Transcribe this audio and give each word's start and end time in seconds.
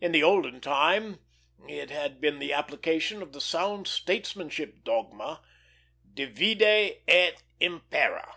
In 0.00 0.12
the 0.12 0.22
olden 0.22 0.60
time 0.60 1.18
it 1.66 1.90
had 1.90 2.20
been 2.20 2.38
the 2.38 2.52
application 2.52 3.20
of 3.20 3.32
the 3.32 3.40
sound 3.40 3.88
statesmanship 3.88 4.84
dogma, 4.84 5.42
"Divide 6.14 6.98
et 7.08 7.42
impera." 7.58 8.32